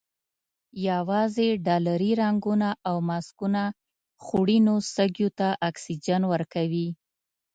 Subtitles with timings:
[0.89, 3.63] یوازې ډالري رنګونه او ماسکونه
[4.23, 6.87] خوړینو سږیو ته اکسیجن ورکوي.